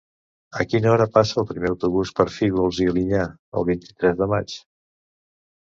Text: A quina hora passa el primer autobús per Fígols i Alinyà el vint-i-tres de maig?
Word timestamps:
A 0.61 0.63
quina 0.69 0.87
hora 0.93 1.05
passa 1.17 1.37
el 1.41 1.47
primer 1.51 1.69
autobús 1.73 2.13
per 2.21 2.27
Fígols 2.37 2.81
i 2.87 2.89
Alinyà 2.95 3.29
el 3.61 3.71
vint-i-tres 3.71 4.21
de 4.25 4.33
maig? 4.35 4.59